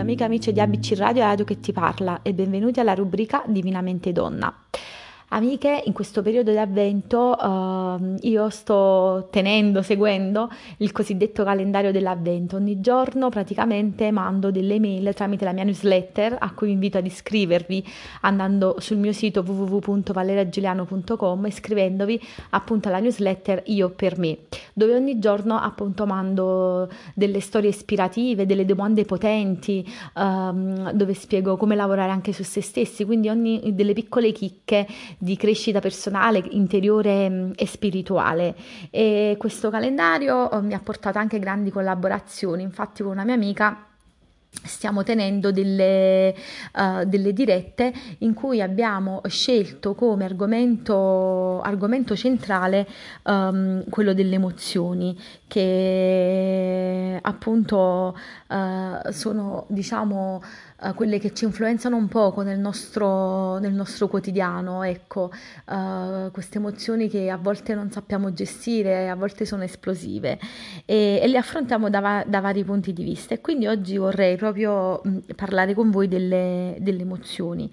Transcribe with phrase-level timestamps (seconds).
[0.00, 3.42] amiche e amici di ABC Radio e Radio che ti parla e benvenuti alla rubrica
[3.46, 4.52] Divinamente Donna.
[5.36, 10.48] Amiche, in questo periodo di avvento uh, io sto tenendo, seguendo
[10.78, 12.56] il cosiddetto calendario dell'avvento.
[12.56, 17.04] Ogni giorno praticamente mando delle mail tramite la mia newsletter a cui vi invito ad
[17.04, 17.86] iscrivervi
[18.22, 22.18] andando sul mio sito www.valeragiuliano.com e iscrivendovi
[22.50, 24.38] appunto alla newsletter Io per me,
[24.72, 31.74] dove ogni giorno appunto mando delle storie ispirative, delle domande potenti, um, dove spiego come
[31.74, 34.86] lavorare anche su se stessi, quindi ogni, delle piccole chicche
[35.26, 38.54] di crescita personale, interiore mm, e spirituale.
[38.90, 43.86] E questo calendario oh, mi ha portato anche grandi collaborazioni, infatti con una mia amica
[44.62, 46.34] stiamo tenendo delle,
[46.74, 52.86] uh, delle, dirette in cui abbiamo scelto come argomento, argomento centrale
[53.24, 58.16] um, quello delle emozioni che appunto
[58.48, 60.42] uh, sono diciamo
[60.80, 65.30] uh, quelle che ci influenzano un poco nel nostro, nel nostro quotidiano, ecco,
[65.66, 70.38] uh, queste emozioni che a volte non sappiamo gestire, a volte sono esplosive
[70.84, 75.00] e, e le affrontiamo da, da, vari punti di vista e quindi oggi vorrei proprio
[75.34, 77.70] parlare con voi delle, delle emozioni.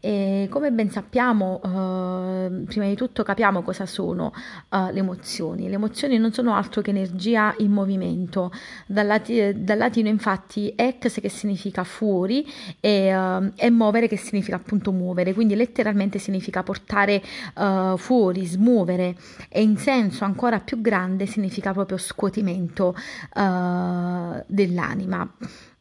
[0.00, 4.32] E come ben sappiamo, eh, prima di tutto capiamo cosa sono
[4.70, 5.68] eh, le emozioni.
[5.68, 8.52] Le emozioni non sono altro che energia in movimento.
[8.86, 12.46] Dal, lati- dal latino infatti ex che significa fuori
[12.80, 17.22] e, uh, e, muovere che significa appunto muovere, quindi letteralmente significa portare
[17.56, 19.16] uh, fuori, smuovere
[19.48, 22.94] e in senso ancora più grande significa proprio scuotimento
[23.34, 25.30] uh, dell'anima.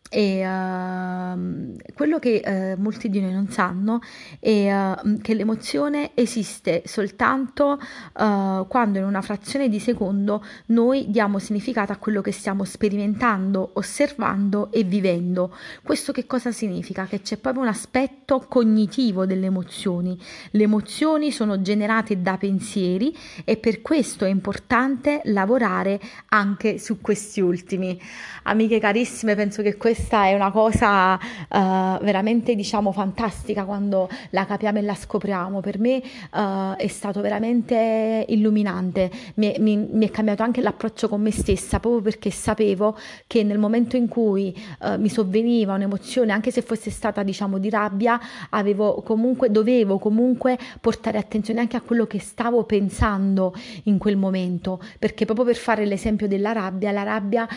[0.09, 2.41] E uh, quello che
[2.77, 3.99] uh, molti di noi non sanno
[4.39, 7.79] è uh, che l'emozione esiste soltanto
[8.13, 14.71] quando in una frazione di secondo noi diamo significato a quello che stiamo sperimentando, osservando
[14.71, 15.55] e vivendo.
[15.83, 17.05] Questo che cosa significa?
[17.05, 20.19] Che c'è proprio un aspetto cognitivo delle emozioni.
[20.51, 25.99] Le emozioni sono generate da pensieri e per questo è importante lavorare
[26.29, 27.99] anche su questi ultimi.
[28.43, 34.45] Amiche carissime, penso che questo questa è una cosa uh, veramente diciamo fantastica quando la
[34.45, 35.59] capiamo e la scopriamo.
[35.59, 41.21] Per me uh, è stato veramente illuminante, mi, mi, mi, è cambiato anche l'approccio con
[41.21, 42.95] me stessa proprio perché sapevo
[43.25, 47.71] che nel momento in cui uh, mi sovveniva un'emozione, anche se fosse stata diciamo di
[47.71, 48.19] rabbia,
[48.51, 53.51] avevo comunque, dovevo comunque portare attenzione anche a quello che stavo pensando
[53.85, 57.47] in quel momento, perché proprio per fare l'esempio della rabbia, la rabbia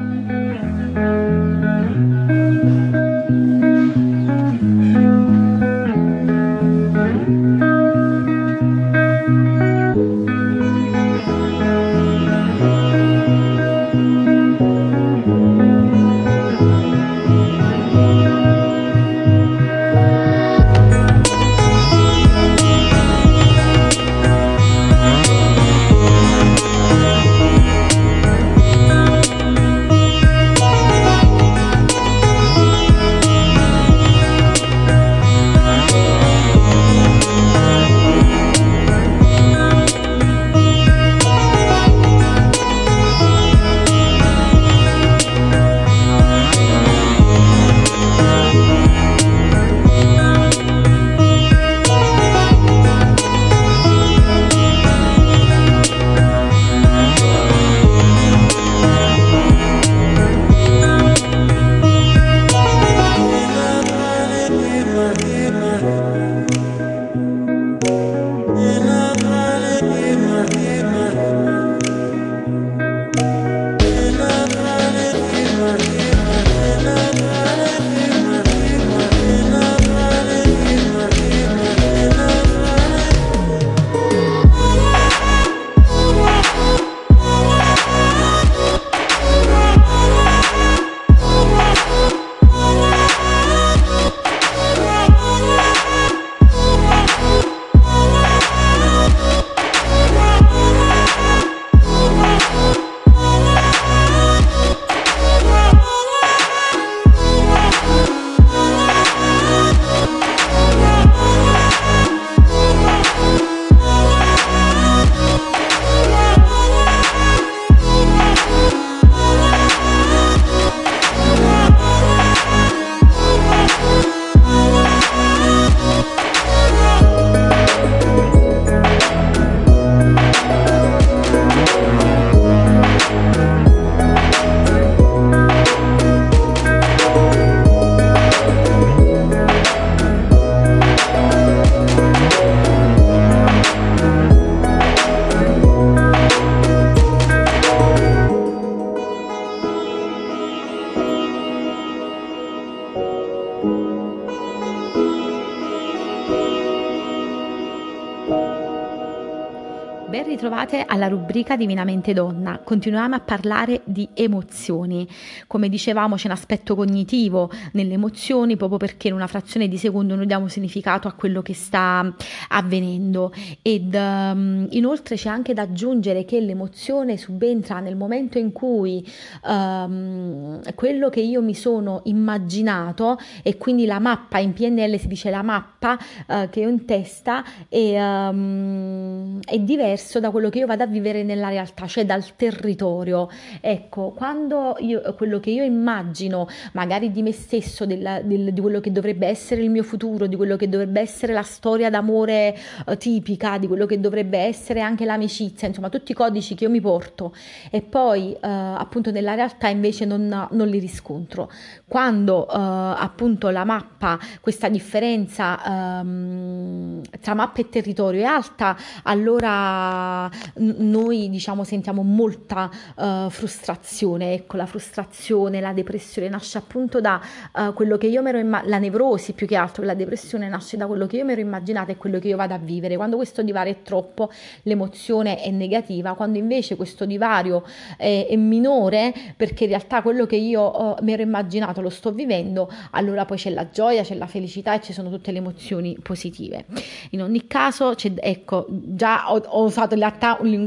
[161.03, 162.61] Alla rubrica Divinamente Donna.
[162.63, 165.09] Continuiamo a parlare di emozioni.
[165.49, 170.15] Come dicevamo, c'è un aspetto cognitivo nelle emozioni proprio perché in una frazione di secondo
[170.15, 172.15] noi diamo significato a quello che sta
[172.49, 173.33] avvenendo.
[173.63, 179.05] Ed um, inoltre c'è anche da aggiungere che l'emozione subentra nel momento in cui
[179.45, 185.31] um, quello che io mi sono immaginato e quindi la mappa in PNL si dice
[185.31, 185.99] la mappa
[186.29, 190.83] uh, che ho in testa è, um, è diversa diverso da quello che io vado
[190.83, 193.29] a vivere nella realtà, cioè dal territorio.
[193.61, 198.79] Ecco, quando io, quello che io immagino, magari di me stesso, della, del, di quello
[198.79, 202.57] che dovrebbe essere il mio futuro, di quello che dovrebbe essere la storia d'amore
[202.87, 206.71] eh, tipica, di quello che dovrebbe essere anche l'amicizia, insomma, tutti i codici che io
[206.71, 207.35] mi porto
[207.71, 211.51] e poi eh, appunto nella realtà invece non, non li riscontro.
[211.89, 220.31] Quando eh, appunto la mappa, questa differenza ehm, tra mappa e territorio è alta, allora
[220.79, 227.21] noi diciamo sentiamo molta uh, frustrazione, ecco la frustrazione, la depressione nasce appunto da
[227.55, 230.77] uh, quello che io mi ero immaginato, la nevrosi più che altro, la depressione nasce
[230.77, 233.17] da quello che io mi ero immaginato e quello che io vado a vivere, quando
[233.17, 234.31] questo divario è troppo
[234.63, 237.65] l'emozione è negativa, quando invece questo divario
[237.97, 242.13] è, è minore perché in realtà quello che io uh, mi ero immaginato lo sto
[242.13, 245.97] vivendo, allora poi c'è la gioia, c'è la felicità e ci sono tutte le emozioni
[246.03, 246.65] positive.
[247.11, 250.62] In ogni caso, ecco, già ho, ho usato in realtà un linguaggio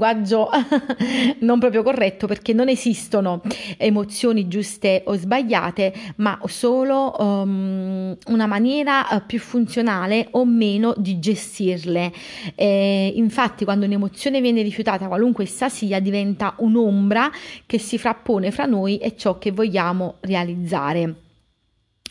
[1.40, 3.42] non proprio corretto perché non esistono
[3.78, 11.20] emozioni giuste o sbagliate, ma solo um, una maniera uh, più funzionale o meno di
[11.20, 12.12] gestirle.
[12.56, 17.32] Eh, infatti, quando un'emozione viene rifiutata, qualunque essa sia, diventa un'ombra
[17.66, 21.25] che si frappone fra noi e ciò che vogliamo realizzare.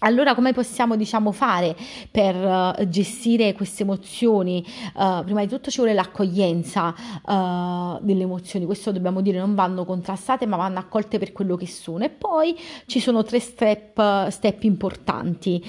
[0.05, 1.75] Allora come possiamo diciamo fare
[2.11, 4.63] per uh, gestire queste emozioni?
[4.95, 6.95] Uh, prima di tutto ci vuole l'accoglienza
[7.25, 11.67] uh, delle emozioni, questo dobbiamo dire non vanno contrastate ma vanno accolte per quello che
[11.67, 15.63] sono e poi ci sono tre step, step importanti.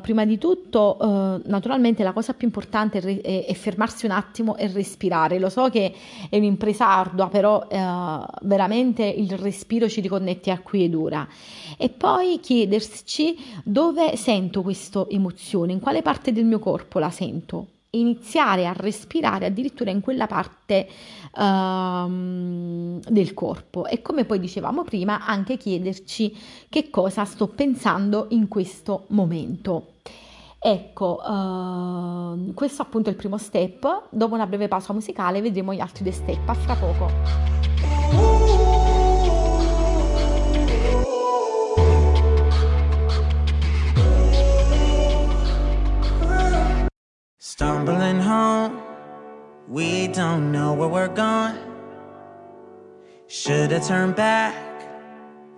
[0.00, 0.96] prima di tutto
[1.44, 5.68] naturalmente la cosa più importante è, è, è, fermarsi un attimo e respirare, lo so
[5.68, 5.92] che
[6.30, 7.66] è un'impresa ardua però
[8.42, 11.26] veramente il respiro ci riconnette a qui ed ora
[11.76, 13.36] e poi chiederci
[13.68, 17.66] dove sento questa emozione, in quale parte del mio corpo la sento.
[17.90, 20.86] Iniziare a respirare addirittura in quella parte
[21.34, 26.36] uh, del corpo e come poi dicevamo prima anche chiederci
[26.68, 29.94] che cosa sto pensando in questo momento.
[30.60, 34.08] Ecco, uh, questo appunto è il primo step.
[34.10, 36.48] Dopo una breve pausa musicale vedremo gli altri due step.
[36.48, 37.65] A fra poco.
[50.16, 51.58] Don't know where we're going.
[53.26, 54.56] Should've turned back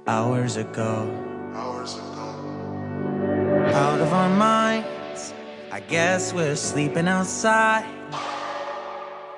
[0.09, 1.07] hours ago.
[1.55, 2.29] Hours ago.
[3.73, 5.33] Out of our minds,
[5.71, 7.87] I guess we're sleeping outside.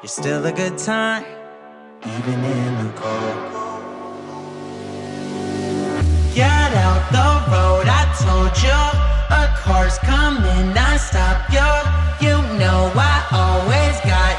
[0.03, 1.27] You're still a good time,
[2.03, 3.37] even in the cold.
[6.35, 8.81] Get out the road, I told you.
[9.37, 14.30] A car's coming, I stop you you know I always got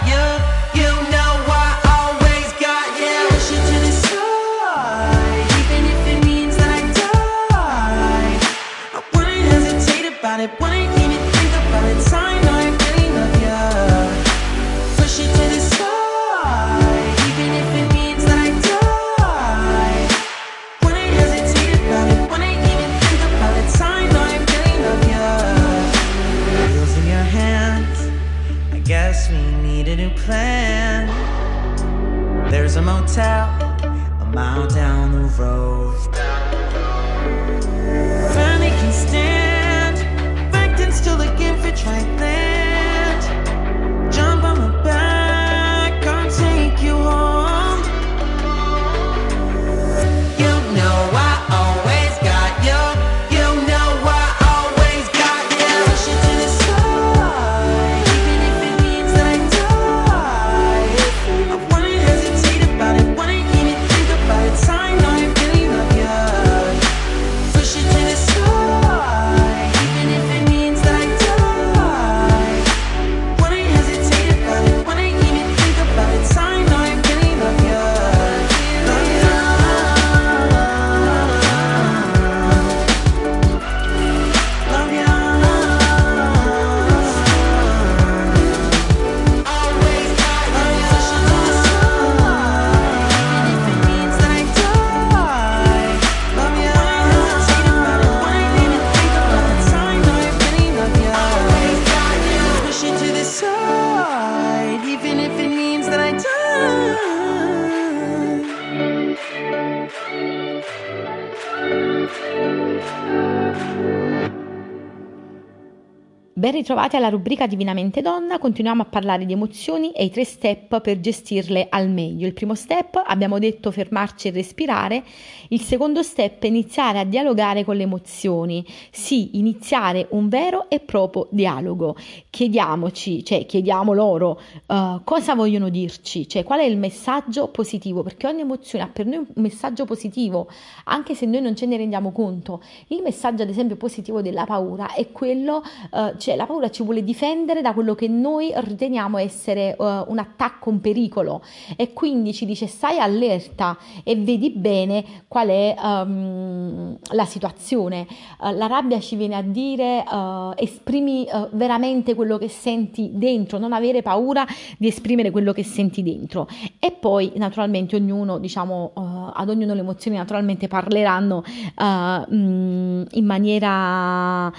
[116.52, 120.82] Ben ritrovati alla rubrica Divinamente Donna, continuiamo a parlare di emozioni e i tre step
[120.82, 122.28] per gestirle al meglio.
[122.28, 125.02] Il primo step abbiamo detto fermarci e respirare,
[125.48, 130.82] il secondo step è iniziare a dialogare con le emozioni, sì, iniziare un vero e
[130.82, 131.96] proprio dialogo.
[132.30, 138.28] Chiediamoci, cioè chiediamo loro uh, cosa vogliono dirci, cioè qual è il messaggio positivo, perché
[138.28, 140.50] ogni emozione ha per noi un messaggio positivo,
[140.84, 142.62] anche se noi non ce ne rendiamo conto.
[142.88, 147.04] Il messaggio ad esempio positivo della paura è quello uh, cioè la paura ci vuole
[147.04, 151.44] difendere da quello che noi riteniamo essere uh, un attacco, un pericolo
[151.76, 158.08] e quindi ci dice stai allerta e vedi bene qual è um, la situazione.
[158.40, 163.74] Uh, la rabbia ci viene a dire uh, esprimi veramente quello che senti dentro, non
[163.74, 164.46] avere paura
[164.78, 166.48] di esprimere quello che senti dentro
[166.80, 168.94] e poi naturalmente ognuno, diciamo,
[169.34, 174.52] ad ognuno le emozioni naturalmente parleranno mm, in maniera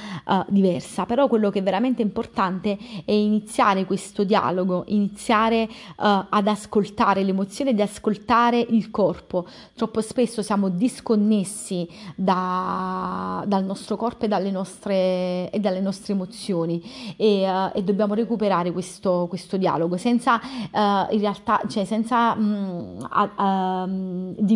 [0.48, 7.22] diversa, però quello che è veramente importante è iniziare questo dialogo, iniziare uh, ad ascoltare
[7.22, 9.46] l'emozione ed ascoltare il corpo.
[9.74, 16.82] Troppo spesso siamo disconnessi da, dal nostro corpo e dalle nostre, e dalle nostre emozioni
[17.16, 23.06] e, uh, e dobbiamo recuperare questo, questo dialogo senza uh, in realtà, cioè senza mh,
[23.10, 23.86] a,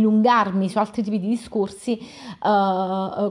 [0.06, 1.98] dilungarmi su altri tipi di discorsi.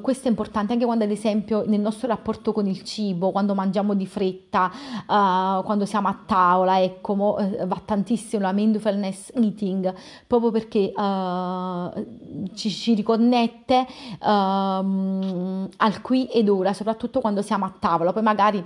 [0.01, 3.93] questo è importante anche quando ad esempio nel nostro rapporto con il cibo, quando mangiamo
[3.93, 4.71] di fretta,
[5.07, 9.93] uh, quando siamo a tavola, ecco, mo, uh, va tantissimo la mindfulness eating,
[10.27, 13.85] proprio perché uh, ci, ci, riconnette
[14.21, 18.65] ehm, al qui ed ora, soprattutto quando siamo a tavola, poi magari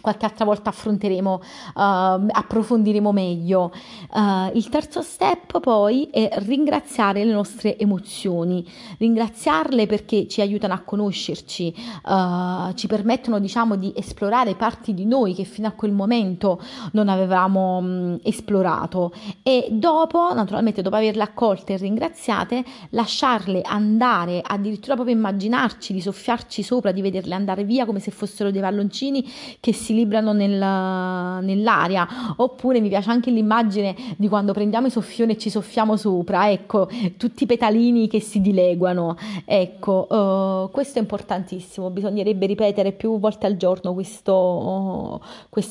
[0.00, 3.72] qualche altra volta affronteremo, uh, approfondiremo meglio.
[4.10, 8.66] Uh, il terzo step poi è ringraziare le nostre emozioni,
[8.98, 11.74] ringraziarle perché ci aiutano a conoscerci,
[12.04, 16.60] uh, ci permettono diciamo di esplorare parti di noi che fino a quel momento
[16.92, 24.94] non avevamo mh, esplorato e dopo, naturalmente dopo averle accolte e ringraziate, lasciarle andare, addirittura
[24.94, 29.26] proprio immaginarci di soffiarci sopra, di vederle andare via come se fossero dei palloncini
[29.60, 35.32] che si librano nella, nell'aria, oppure mi piace anche l'immagine di quando prendiamo i soffioni
[35.32, 41.02] e ci soffiamo sopra, ecco, tutti i petalini che si dileguano, ecco, uh, questo è
[41.02, 45.20] importantissimo, bisognerebbe ripetere più volte al giorno questo, uh,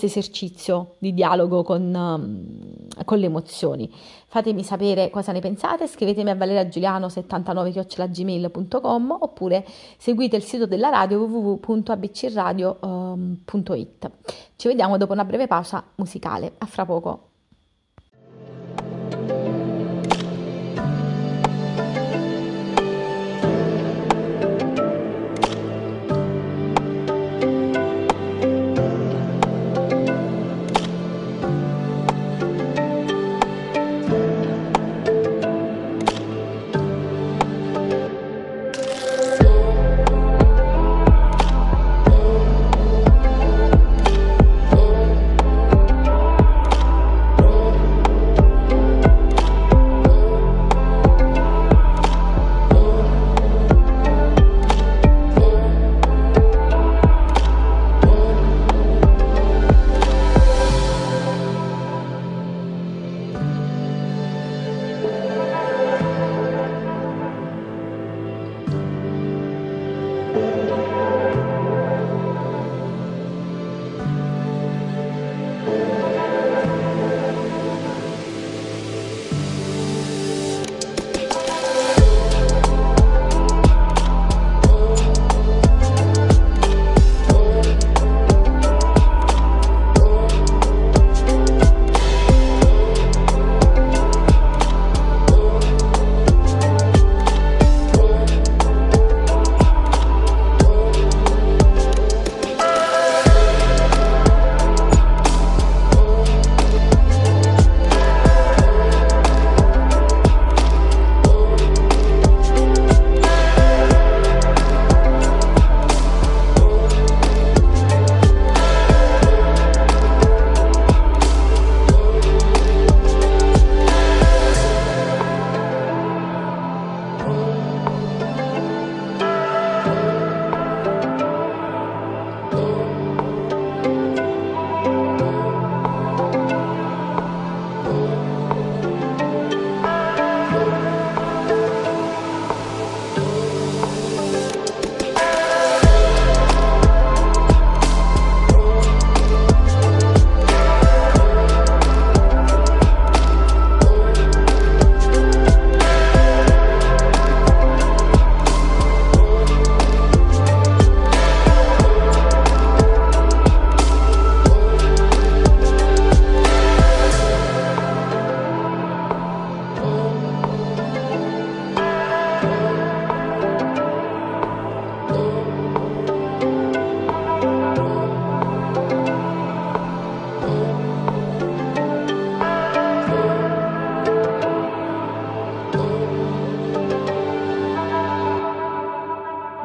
[0.05, 3.89] esercizio di dialogo con, uh, con le emozioni.
[4.34, 9.63] Fatemi sapere cosa ne pensate, scrivetemi a valeragiuliano79.gmail.com oppure
[10.00, 14.12] seguite il sito della radio www.abcradio.it.
[14.56, 16.54] Ci vediamo dopo una breve pausa musicale.
[16.58, 17.33] A fra poco.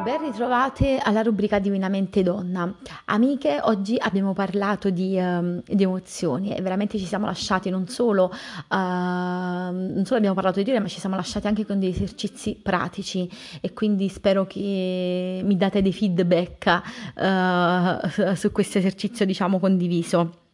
[0.08, 2.74] Bentrovate alla rubrica Divinamente Donna.
[3.04, 8.32] Amiche, oggi abbiamo parlato di, um, di emozioni e veramente ci siamo lasciati non solo,
[8.70, 12.58] uh, non solo abbiamo parlato di dire, ma ci siamo lasciati anche con degli esercizi
[12.60, 16.80] pratici e quindi spero che mi date dei feedback
[17.16, 20.47] uh, su questo esercizio, diciamo, condiviso.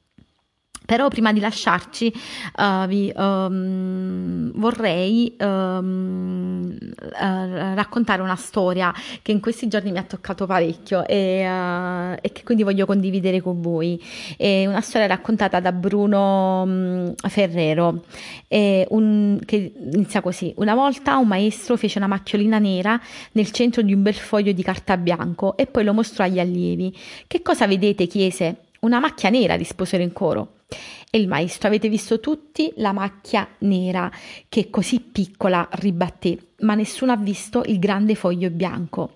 [0.86, 2.12] Però prima di lasciarci
[2.56, 8.92] uh, vi um, vorrei um, uh, raccontare una storia
[9.22, 13.40] che in questi giorni mi ha toccato parecchio e, uh, e, che quindi voglio condividere
[13.40, 14.02] con voi.
[14.36, 18.04] È una storia raccontata da Bruno um, Ferrero
[18.48, 20.52] un, che inizia così.
[20.58, 23.00] Una volta un maestro fece una macchiolina nera
[23.32, 26.94] nel centro di un bel foglio di carta bianco e poi lo mostrò agli allievi.
[27.26, 28.06] Che cosa vedete?
[28.06, 28.56] chiese.
[28.80, 30.63] Una macchia nera, risposero in coro.
[31.10, 34.10] E il maestro, avete visto tutti la macchia nera
[34.48, 39.12] che così piccola, ribatté, ma nessuno ha visto il grande foglio bianco.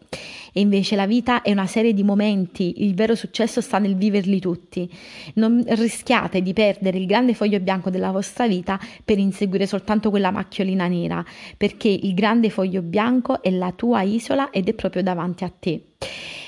[0.53, 4.39] E invece la vita è una serie di momenti, il vero successo sta nel viverli
[4.39, 4.89] tutti.
[5.35, 10.31] Non rischiate di perdere il grande foglio bianco della vostra vita per inseguire soltanto quella
[10.31, 11.25] macchiolina nera,
[11.57, 15.83] perché il grande foglio bianco è la tua isola ed è proprio davanti a te.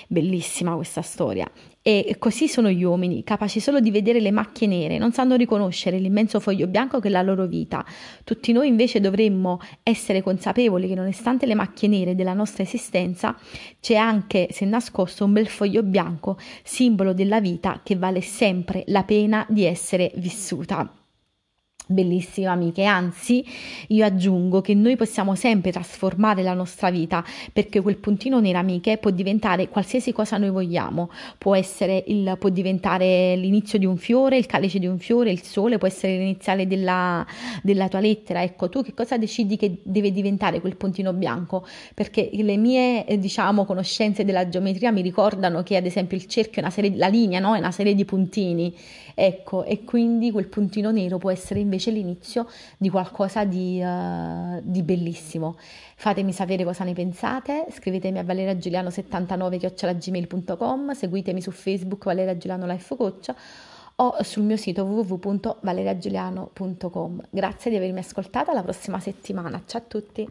[0.07, 1.51] Bellissima questa storia.
[1.83, 5.99] E così sono gli uomini, capaci solo di vedere le macchie nere, non sanno riconoscere
[5.99, 7.83] l'immenso foglio bianco che è la loro vita.
[8.23, 13.35] Tutti noi invece dovremmo essere consapevoli che nonostante le macchie nere della nostra esistenza
[13.81, 19.03] c'è anche, se nascosto, un bel foglio bianco, simbolo della vita che vale sempre la
[19.05, 21.00] pena di essere vissuta
[21.91, 23.45] bellissime amiche, anzi
[23.89, 28.97] io aggiungo che noi possiamo sempre trasformare la nostra vita perché quel puntino nero amiche
[28.99, 34.37] può diventare qualsiasi cosa noi vogliamo, può essere il, può diventare l'inizio di un fiore,
[34.37, 37.27] il calice di un fiore, il sole, può essere l'iniziale della,
[37.63, 41.67] della tua lettera, ecco tu che cosa decidi che deve diventare quel puntino bianco?
[41.95, 46.61] Perché le mie eh, diciamo conoscenze della geometria mi ricordano che ad esempio il cerchio
[46.61, 47.57] è una serie, la linea no?
[47.57, 48.73] è una serie di puntini,
[49.15, 54.61] ecco e quindi quel puntino nero può essere invece invece l'inizio di qualcosa di, uh,
[54.63, 55.57] di bellissimo.
[55.97, 63.35] Fatemi sapere cosa ne pensate, scrivetemi a valeragiuliano79.gmail.com, seguitemi su Facebook Valeria Giuliano Life Coach
[63.97, 67.23] o sul mio sito www.valeriagiuliano.com.
[67.31, 69.63] Grazie di avermi ascoltato, alla prossima settimana.
[69.67, 70.29] Ciao a tutti!